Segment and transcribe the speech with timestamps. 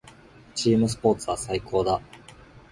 [0.55, 2.01] チームスポーツは最高だ。